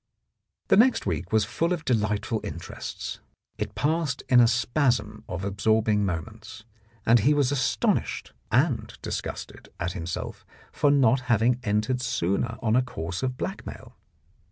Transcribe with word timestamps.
The 0.69 0.77
next 0.77 1.05
week 1.05 1.31
was 1.31 1.45
full 1.45 1.71
of 1.73 1.85
delightful 1.85 2.41
interests; 2.43 3.19
it 3.59 3.75
passed 3.75 4.23
in 4.29 4.39
a 4.39 4.47
spasm 4.47 5.23
of 5.29 5.45
absorbing 5.45 6.03
moments, 6.07 6.63
and 7.05 7.19
he 7.19 7.35
was 7.35 7.51
astonished 7.51 8.33
and 8.51 8.91
disgusted 9.03 9.69
at 9.79 9.91
himself 9.93 10.43
for 10.71 10.89
not 10.89 11.19
having 11.29 11.59
entered 11.63 12.01
sooner 12.01 12.57
on 12.63 12.75
a 12.75 12.81
course 12.81 13.21
of 13.21 13.37
blackmail. 13.37 13.95